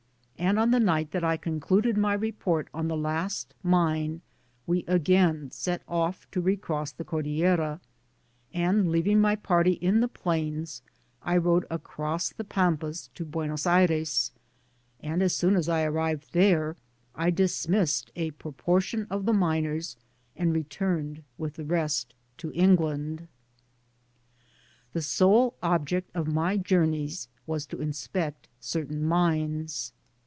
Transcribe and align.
On 0.57 0.71
the 0.71 0.79
night 0.79 1.11
that 1.11 1.23
I 1.23 1.37
concluded 1.37 1.95
my 1.97 2.17
rq>ort 2.17 2.67
on 2.73 2.87
the 2.87 2.97
last 2.97 3.53
mme/ 3.63 4.21
we 4.65 4.83
again 4.87 5.51
set 5.51 5.83
off 5.87 6.29
to 6.31 6.41
re 6.41 6.57
cross 6.57 6.91
the 6.91 7.05
Cordillera; 7.05 7.79
and, 8.51 8.85
^ 8.85 8.89
leaving 8.89 9.21
my 9.21 9.35
party 9.35 9.73
in 9.73 9.99
the 10.01 10.07
plains, 10.07 10.81
I 11.21 11.37
rode 11.37 11.65
across 11.69 12.33
b« 12.33 12.37
Digitized 12.37 12.37
byGoogk 12.37 12.37
Vm 12.37 12.37
INTBODUCTIOK. 12.37 12.37
the 12.37 12.43
Pampas 12.43 13.09
to 13.13 13.25
Buenos 13.25 13.67
Aires, 13.67 14.31
and 14.99 15.21
as 15.21 15.35
soon 15.35 15.55
as 15.55 15.69
I 15.69 15.83
arrived 15.83 16.33
there| 16.33 16.75
I 17.13 17.29
dismissed 17.29 18.11
a 18.15 18.31
proportion 18.31 19.05
of 19.11 19.25
the 19.25 19.33
miners, 19.33 19.95
and 20.35 20.53
returned 20.53 21.23
vfiib 21.39 21.53
the 21.53 21.65
rest 21.65 22.15
to 22.39 22.51
England. 22.53 23.27
The 24.93 25.03
sole 25.03 25.53
object 25.61 26.09
of 26.15 26.27
my 26.27 26.57
journeys 26.57 27.27
was 27.45 27.67
to 27.67 27.79
inspect 27.79 28.49
certain 28.59 29.03
mines. 29.05 29.93